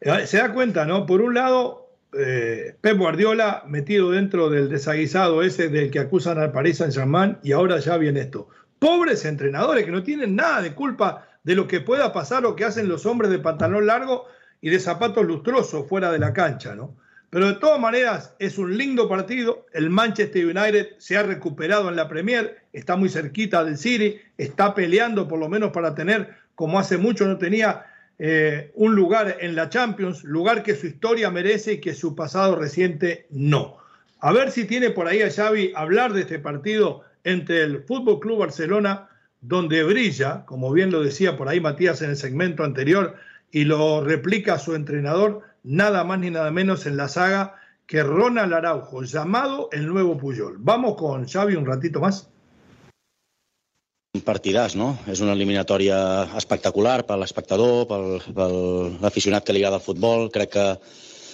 [0.00, 1.06] Eh, se da cuenta, ¿no?
[1.06, 6.52] Por un lado, eh, Pep Guardiola metido dentro del desaguisado ese del que acusan al
[6.52, 8.48] Paris Saint-Germain y ahora ya viene esto.
[8.78, 12.64] Pobres entrenadores que no tienen nada de culpa de lo que pueda pasar o que
[12.64, 14.26] hacen los hombres de pantalón largo
[14.66, 16.96] y de zapatos lustrosos fuera de la cancha, ¿no?
[17.30, 19.64] Pero de todas maneras es un lindo partido.
[19.72, 24.74] El Manchester United se ha recuperado en la Premier, está muy cerquita del City, está
[24.74, 27.86] peleando por lo menos para tener, como hace mucho no tenía,
[28.18, 32.56] eh, un lugar en la Champions, lugar que su historia merece y que su pasado
[32.56, 33.76] reciente no.
[34.18, 38.18] A ver si tiene por ahí a Xavi hablar de este partido entre el Fútbol
[38.18, 39.10] Club Barcelona,
[39.42, 43.14] donde brilla, como bien lo decía por ahí Matías en el segmento anterior,
[43.56, 47.54] y lo replica su entrenador, nada más ni nada menos en la saga
[47.86, 50.56] que Ronald Araujo, llamado el nuevo Puyol.
[50.58, 52.28] Vamos con Xavi un ratito más.
[54.24, 54.96] partidàs, no?
[55.12, 55.96] És una eliminatòria
[56.40, 58.00] espectacular per l'espectador, per
[59.04, 60.30] l'aficionat que li agrada el futbol.
[60.32, 60.66] Crec que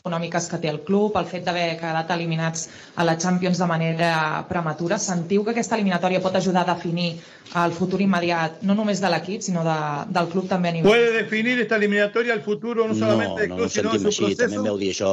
[0.03, 2.65] econòmiques que té el club, el fet d'haver quedat eliminats
[2.99, 4.11] a la Champions de manera
[4.49, 4.99] prematura.
[4.99, 7.21] Sentiu que aquesta eliminatòria pot ajudar a definir
[7.63, 9.79] el futur immediat, no només de l'equip, sinó de,
[10.11, 10.91] del club també a nivell...
[10.91, 14.11] Puede definir esta eliminatoria el futuro no solamente del no, club, no sino de sentim
[14.11, 14.35] su així.
[14.35, 14.59] També proceso?
[14.59, 15.13] em veu dir això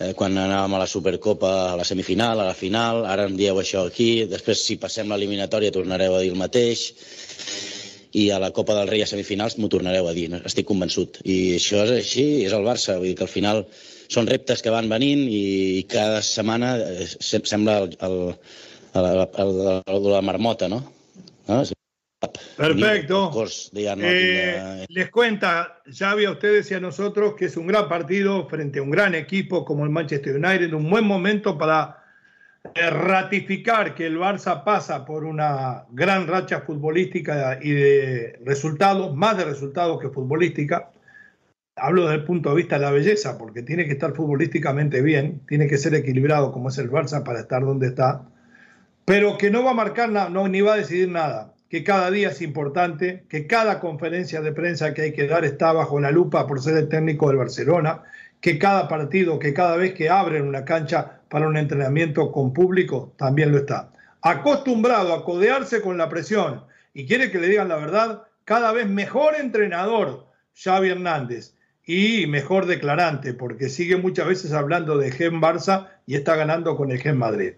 [0.00, 3.60] eh, quan anàvem a la Supercopa, a la semifinal, a la final, ara em dieu
[3.60, 6.86] això aquí, després si passem l'eliminatòria tornareu a dir el mateix,
[8.12, 11.20] i a la Copa del Rei a semifinals m'ho tornareu a dir, estic convençut.
[11.24, 13.64] I això és així, és el Barça, vull dir que al final
[14.10, 18.16] són reptes que van venint i, cada setmana eh, sem- sembla el, el,
[18.94, 19.06] el,
[19.44, 19.52] el,
[19.86, 20.82] el, de la marmota, no?
[21.46, 21.62] no?
[22.56, 23.30] Perfecto.
[23.32, 27.56] Course, are not Eh, the- les cuenta Xavi a ustedes y a nosotros que es
[27.56, 31.56] un gran partido frente a un gran equipo como el Manchester United, un buen momento
[31.56, 31.99] para eh,
[32.74, 39.44] ratificar que el Barça pasa por una gran racha futbolística y de resultados, más de
[39.44, 40.90] resultados que futbolística.
[41.76, 45.40] Hablo desde el punto de vista de la belleza, porque tiene que estar futbolísticamente bien,
[45.48, 48.26] tiene que ser equilibrado como es el Barça para estar donde está
[49.10, 52.12] pero que no va a marcar nada, no, ni va a decidir nada, que cada
[52.12, 56.12] día es importante, que cada conferencia de prensa que hay que dar está bajo la
[56.12, 58.04] lupa por ser el técnico del Barcelona,
[58.40, 63.14] que cada partido, que cada vez que abren una cancha para un entrenamiento con público,
[63.16, 63.92] también lo está.
[64.20, 68.88] Acostumbrado a codearse con la presión y quiere que le digan la verdad, cada vez
[68.88, 70.26] mejor entrenador
[70.62, 71.54] Xavi Hernández
[71.86, 76.90] y mejor declarante, porque sigue muchas veces hablando de Gen Barça y está ganando con
[76.90, 77.52] el Gen Madrid.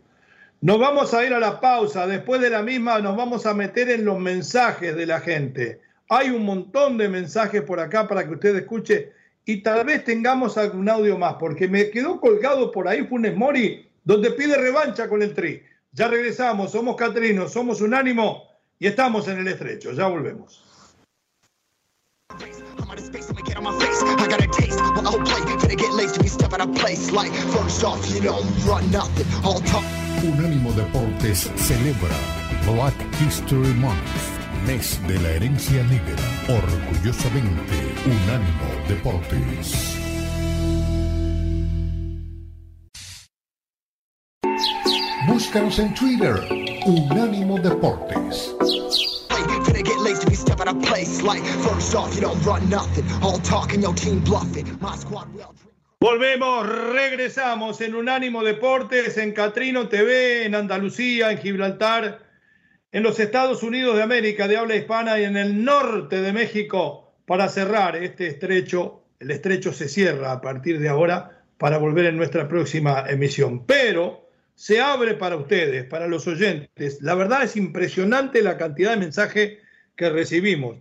[0.60, 2.06] Nos vamos a ir a la pausa.
[2.06, 5.80] Después de la misma nos vamos a meter en los mensajes de la gente.
[6.08, 9.12] Hay un montón de mensajes por acá para que usted escuche
[9.44, 13.88] y tal vez tengamos algún audio más, porque me quedó colgado por ahí Funes Mori,
[14.04, 15.62] donde pide revancha con el Tri.
[15.92, 18.44] Ya regresamos, somos Catrinos, somos Unánimo
[18.78, 19.92] y estamos en el estrecho.
[19.92, 20.64] Ya volvemos.
[30.22, 32.16] Unánimo Deportes celebra
[32.66, 34.31] Black History Month,
[34.66, 36.16] mes de la herencia negra.
[36.48, 37.74] Orgullosamente,
[38.06, 39.98] Unánimo Deportes.
[45.26, 46.34] Búscanos en Twitter,
[46.86, 48.54] Unánimo Deportes.
[56.00, 62.21] Volvemos, regresamos en Unánimo Deportes, en Catrino TV, en Andalucía, en Gibraltar,
[62.92, 67.14] en los Estados Unidos de América de habla hispana y en el norte de México
[67.26, 69.02] para cerrar este estrecho.
[69.18, 73.64] El estrecho se cierra a partir de ahora para volver en nuestra próxima emisión.
[73.64, 77.00] Pero se abre para ustedes, para los oyentes.
[77.00, 79.58] La verdad es impresionante la cantidad de mensajes
[79.96, 80.76] que recibimos.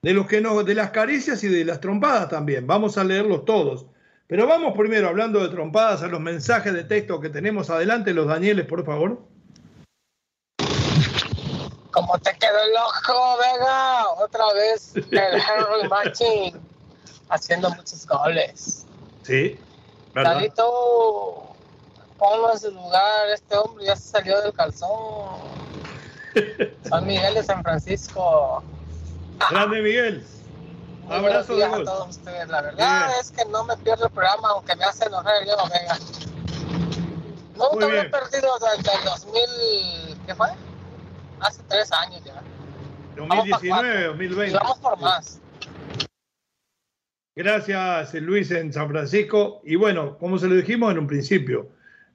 [0.00, 2.68] De los que nos, de las caricias y de las trompadas también.
[2.68, 3.86] Vamos a leerlos todos.
[4.28, 8.28] Pero vamos primero, hablando de trompadas, a los mensajes de texto que tenemos adelante, los
[8.28, 9.26] Danieles, por favor.
[11.98, 16.60] Como te quedó el ojo, Vega, otra vez el Henry Martin
[17.28, 18.86] haciendo muchos goles.
[19.24, 19.58] Sí,
[20.14, 20.34] ¿verdad?
[20.36, 21.42] Dalito,
[22.16, 25.40] ponlo en su lugar, este hombre ya se salió del calzón.
[26.88, 28.62] San Miguel de San Francisco.
[29.50, 30.24] Grande Miguel.
[31.02, 31.84] Muy Abrazo de a gol.
[31.84, 32.46] todos ustedes.
[32.46, 35.98] La verdad es que no me pierdo el programa, aunque me hace enojar Diego Vega.
[37.56, 40.48] Nunca me he perdido desde el 2000, ¿qué fue?
[41.40, 42.42] Hace tres años ya.
[43.16, 44.08] Vamos pa' 2019, cuatro.
[44.08, 44.50] 2020.
[44.50, 45.40] Y vamos por más.
[47.36, 49.60] Gracias, Luis, en San Francisco.
[49.64, 51.68] Y bueno, como se lo dijimos en un principio,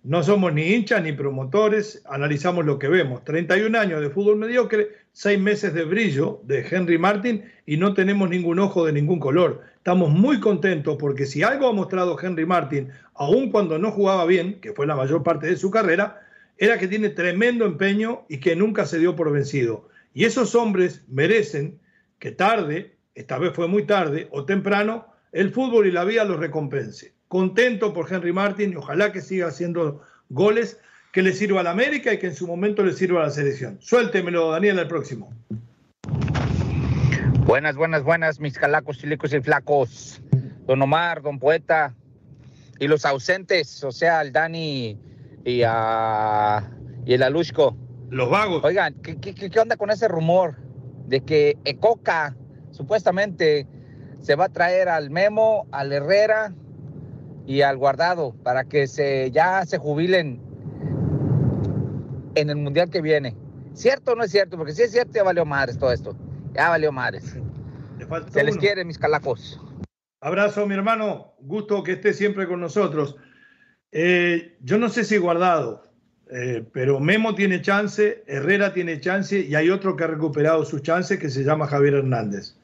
[0.03, 3.23] no somos ni hinchas ni promotores, analizamos lo que vemos.
[3.23, 8.29] 31 años de fútbol mediocre, 6 meses de brillo de Henry Martin y no tenemos
[8.29, 9.61] ningún ojo de ningún color.
[9.77, 14.59] Estamos muy contentos porque si algo ha mostrado Henry Martin, aun cuando no jugaba bien,
[14.59, 16.22] que fue la mayor parte de su carrera,
[16.63, 19.89] era que tiene tremendo empeño y que nunca se dio por vencido.
[20.13, 21.77] Y esos hombres merecen
[22.19, 26.39] que tarde, esta vez fue muy tarde o temprano, el fútbol y la vida los
[26.39, 27.15] recompense.
[27.27, 30.79] Contento por Henry Martin y ojalá que siga haciendo goles
[31.11, 33.31] que le sirva a la América y que en su momento le sirva a la
[33.31, 33.77] selección.
[33.81, 35.33] Suéltemelo, Daniel, al próximo.
[37.45, 40.21] Buenas, buenas, buenas, mis calacos, chilicos y flacos.
[40.65, 41.93] Don Omar, don Poeta
[42.79, 44.97] y los ausentes, o sea, el Dani
[45.45, 46.69] y, a,
[47.05, 47.75] y el Alushko.
[48.09, 48.63] Los vagos.
[48.63, 50.57] Oigan, ¿qué, qué, qué onda con ese rumor
[51.07, 52.35] de que Ecoca
[52.71, 53.67] supuestamente
[54.19, 56.53] se va a traer al Memo, al Herrera
[57.45, 60.41] y al Guardado para que se ya se jubilen
[62.35, 63.35] en el mundial que viene?
[63.73, 64.57] ¿Cierto o no es cierto?
[64.57, 66.15] Porque si es cierto, ya valió madres todo esto.
[66.53, 67.35] Ya valió madres.
[68.31, 69.59] Se les quiere, mis calacos.
[70.21, 71.33] Abrazo, mi hermano.
[71.39, 73.15] Gusto que esté siempre con nosotros.
[73.95, 75.83] Eh, yo no sé si guardado,
[76.31, 80.79] eh, pero Memo tiene chance, Herrera tiene chance y hay otro que ha recuperado su
[80.79, 82.55] chance que se llama Javier Hernández.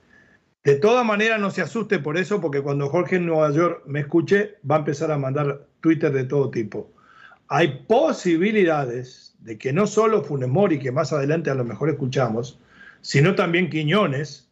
[0.63, 3.99] De todas maneras, no se asuste por eso, porque cuando Jorge en Nueva York me
[3.99, 6.91] escuche, va a empezar a mandar Twitter de todo tipo.
[7.47, 12.59] Hay posibilidades de que no solo Funemori, que más adelante a lo mejor escuchamos,
[13.01, 14.49] sino también Quiñones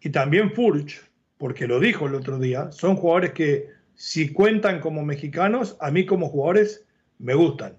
[0.00, 1.00] y también Furch,
[1.38, 6.06] porque lo dijo el otro día, son jugadores que si cuentan como mexicanos, a mí
[6.06, 6.86] como jugadores
[7.18, 7.76] me gustan.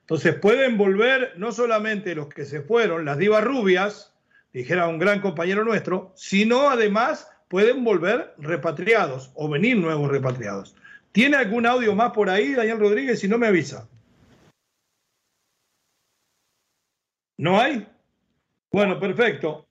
[0.00, 4.14] Entonces pueden volver no solamente los que se fueron, las divas rubias,
[4.52, 10.76] dijera un gran compañero nuestro, sino además pueden volver repatriados o venir nuevos repatriados.
[11.10, 13.18] ¿Tiene algún audio más por ahí, Daniel Rodríguez?
[13.20, 13.88] Si no me avisa.
[17.38, 17.86] ¿No hay?
[18.70, 19.66] Bueno, perfecto.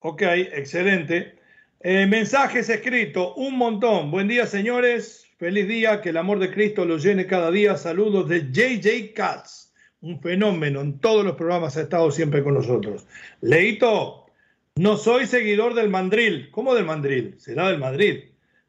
[0.00, 1.39] Ok, excelente.
[1.82, 4.10] Eh, mensajes escritos, un montón.
[4.10, 5.26] Buen día, señores.
[5.38, 7.78] Feliz día, que el amor de Cristo los llene cada día.
[7.78, 9.72] Saludos de JJ Katz,
[10.02, 13.06] un fenómeno en todos los programas, ha estado siempre con nosotros.
[13.40, 14.26] Leito,
[14.74, 16.50] no soy seguidor del mandril.
[16.50, 17.36] ¿Cómo del mandril?
[17.38, 18.24] Será del Madrid.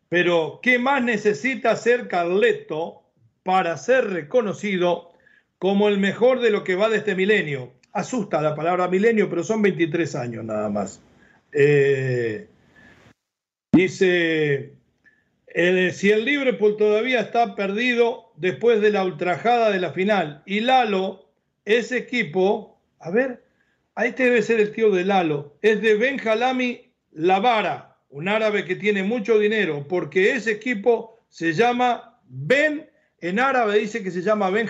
[0.07, 3.03] Pero, ¿qué más necesita ser Carleto
[3.43, 5.11] para ser reconocido
[5.59, 7.73] como el mejor de lo que va de este milenio?
[7.91, 11.01] Asusta la palabra milenio, pero son 23 años nada más.
[11.51, 12.47] Eh,
[13.71, 14.73] dice,
[15.93, 21.29] si el Liverpool todavía está perdido después de la ultrajada de la final y Lalo,
[21.65, 23.43] ese equipo, a ver,
[24.05, 29.03] este debe ser el tío de Lalo, es de Benjalami Lavara, un árabe que tiene
[29.03, 34.67] mucho dinero, porque ese equipo se llama Ben, en árabe dice que se llama Ben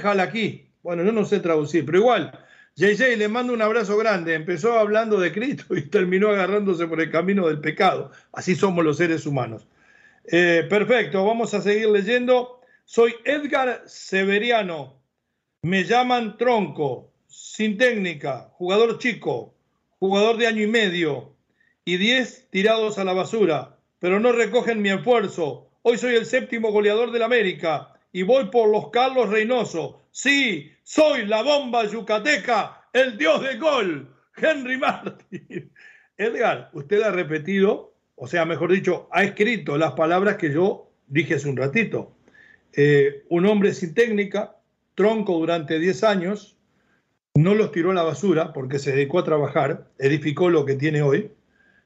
[0.84, 2.32] Bueno, yo no sé traducir, pero igual,
[2.76, 4.34] JJ le mando un abrazo grande.
[4.34, 8.12] Empezó hablando de Cristo y terminó agarrándose por el camino del pecado.
[8.32, 9.68] Así somos los seres humanos.
[10.26, 12.62] Eh, perfecto, vamos a seguir leyendo.
[12.86, 15.02] Soy Edgar Severiano.
[15.64, 19.54] Me llaman tronco, sin técnica, jugador chico,
[20.00, 21.36] jugador de año y medio
[21.86, 25.70] y 10 tirados a la basura, pero no recogen mi esfuerzo.
[25.84, 30.01] Hoy soy el séptimo goleador del América y voy por los Carlos Reynoso.
[30.12, 35.72] Sí, soy la bomba yucateca, el dios de gol, Henry Martin.
[36.18, 41.36] Edgar, usted ha repetido, o sea, mejor dicho, ha escrito las palabras que yo dije
[41.36, 42.14] hace un ratito.
[42.74, 44.58] Eh, un hombre sin técnica,
[44.96, 46.58] tronco durante 10 años,
[47.34, 51.02] no los tiró a la basura porque se dedicó a trabajar, edificó lo que tiene
[51.02, 51.32] hoy,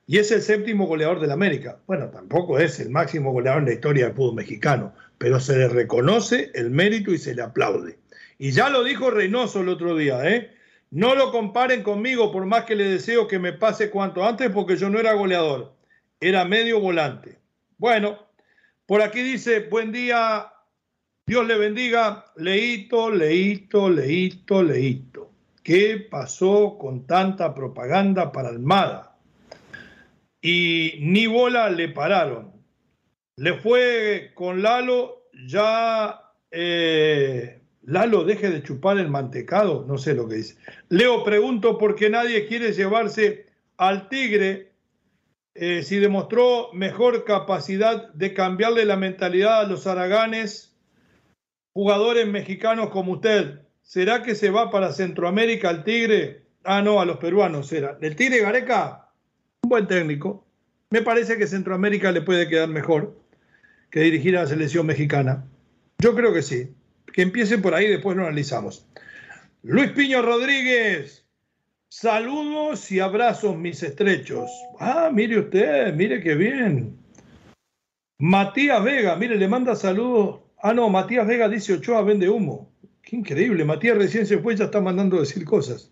[0.07, 1.79] y es el séptimo goleador del América.
[1.85, 5.67] Bueno, tampoco es el máximo goleador en la historia del fútbol mexicano, pero se le
[5.67, 7.97] reconoce el mérito y se le aplaude.
[8.37, 10.51] Y ya lo dijo Reynoso el otro día, ¿eh?
[10.91, 14.77] No lo comparen conmigo por más que le deseo que me pase cuanto antes porque
[14.77, 15.73] yo no era goleador,
[16.19, 17.39] era medio volante.
[17.77, 18.19] Bueno,
[18.85, 20.53] por aquí dice, buen día,
[21.25, 25.31] Dios le bendiga, leíto, leíto, leíto, leíto.
[25.63, 29.17] ¿Qué pasó con tanta propaganda para Almada?
[30.39, 32.53] Y ni bola le pararon.
[33.37, 36.21] Le fue con Lalo ya
[36.51, 40.57] eh, Lalo, deje de chupar el mantecado, no sé lo que dice.
[40.89, 43.45] Leo, pregunto por qué nadie quiere llevarse
[43.77, 44.71] al Tigre
[45.53, 50.75] eh, si demostró mejor capacidad de cambiarle la mentalidad a los araganes,
[51.73, 53.61] jugadores mexicanos como usted.
[53.83, 56.41] ¿Será que se va para Centroamérica al Tigre?
[56.63, 57.99] Ah, no, a los peruanos será.
[58.01, 59.11] ¿El Tigre Gareca?
[59.61, 60.43] Un buen técnico.
[60.89, 63.15] Me parece que Centroamérica le puede quedar mejor
[63.91, 65.45] que dirigir a la selección mexicana.
[65.99, 66.73] Yo creo que sí
[67.13, 68.87] que empiecen por ahí, después lo analizamos.
[69.63, 71.25] Luis Piño Rodríguez,
[71.89, 74.49] saludos y abrazos mis estrechos.
[74.79, 76.97] Ah, mire usted, mire qué bien.
[78.19, 80.41] Matías Vega, mire, le manda saludos.
[80.61, 82.71] Ah, no, Matías Vega dice Ochoa vende humo.
[83.01, 85.91] Qué increíble, Matías recién se fue, ya está mandando decir cosas.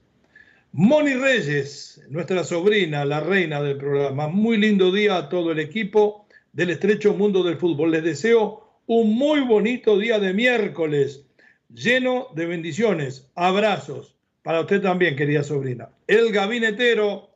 [0.72, 4.28] Moni Reyes, nuestra sobrina, la reina del programa.
[4.28, 7.92] Muy lindo día a todo el equipo del estrecho mundo del fútbol.
[7.92, 11.26] Les deseo un muy bonito día de miércoles,
[11.74, 14.14] lleno de bendiciones, abrazos
[14.44, 15.90] para usted también, querida sobrina.
[16.06, 17.30] El gabinetero,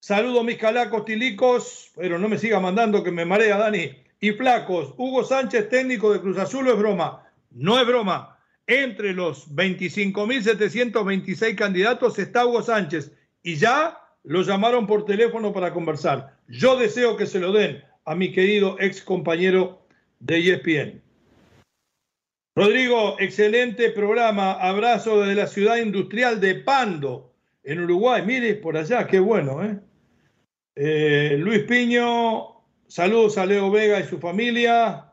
[0.00, 3.92] saludo mis calacos tilicos, pero no me siga mandando que me marea Dani.
[4.18, 7.22] Y flacos, Hugo Sánchez, técnico de Cruz Azul, es broma.
[7.52, 8.36] No es broma.
[8.66, 13.12] Entre los 25.726 candidatos está Hugo Sánchez
[13.44, 16.36] y ya lo llamaron por teléfono para conversar.
[16.48, 19.85] Yo deseo que se lo den a mi querido ex compañero
[20.26, 21.02] de ESPN.
[22.56, 24.52] Rodrigo, excelente programa.
[24.52, 28.22] Abrazo desde la ciudad industrial de Pando, en Uruguay.
[28.26, 29.78] Mire, por allá, qué bueno, ¿eh?
[30.74, 35.12] eh Luis Piño, saludos a Leo Vega y su familia.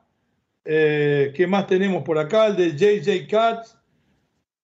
[0.66, 2.47] Eh, ¿Qué más tenemos por acá?
[2.47, 3.76] El de JJ Katz.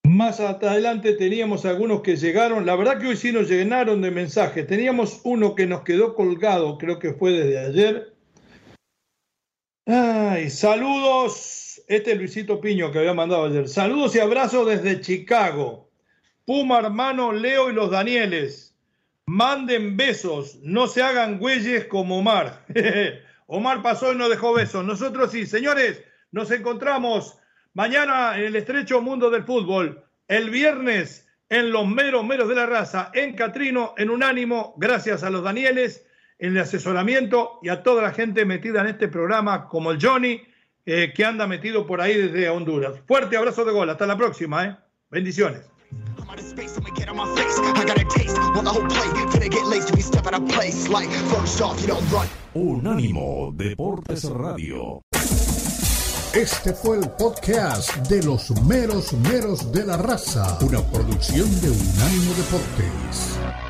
[0.03, 2.65] Más adelante teníamos algunos que llegaron.
[2.65, 4.65] La verdad que hoy sí nos llenaron de mensajes.
[4.65, 8.18] Teníamos uno que nos quedó colgado, creo que fue desde ayer.
[9.91, 13.67] Ay, saludos este es Luisito Piño que había mandado ayer.
[13.67, 15.89] Saludos y abrazos desde Chicago.
[16.45, 18.77] Puma, hermano, Leo y los Danieles.
[19.25, 22.63] Manden besos, no se hagan güeyes como Omar.
[23.47, 24.85] Omar pasó y no dejó besos.
[24.85, 27.39] Nosotros sí, señores, nos encontramos
[27.73, 30.03] mañana en el estrecho mundo del fútbol.
[30.27, 35.31] El viernes en los meros meros de la raza, en Catrino, en Unánimo, gracias a
[35.31, 36.05] los Danieles,
[36.39, 40.41] en el asesoramiento y a toda la gente metida en este programa, como el Johnny,
[40.85, 42.93] eh, que anda metido por ahí desde Honduras.
[43.05, 44.77] Fuerte abrazo de gol, hasta la próxima, ¿eh?
[45.11, 45.69] Bendiciones.
[52.53, 55.01] Unánimo Deportes Radio.
[56.33, 62.33] Este fue el podcast de los meros meros de la raza, una producción de Unánimo
[62.35, 63.68] Deportes.